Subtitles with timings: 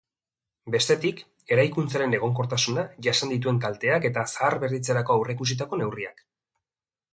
[0.75, 1.19] Bestetik,
[1.55, 6.29] eraikuntzaren egonkortasuna, jasan dituen kalteak eta zaharberritzerako aurreikusitako neurriak.